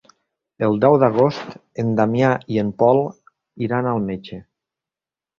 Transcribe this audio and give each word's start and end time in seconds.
El 0.67 0.77
deu 0.83 0.95
d'agost 1.01 1.51
en 1.83 1.91
Damià 1.99 2.31
i 2.53 2.57
en 2.61 2.71
Pol 2.79 3.01
iran 3.67 3.91
al 3.91 4.01
metge. 4.07 4.41